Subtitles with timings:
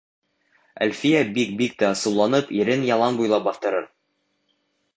[0.85, 3.89] Әлфиә бик, бик тә асыуланып ирен ялан буйлап баҫтырыр.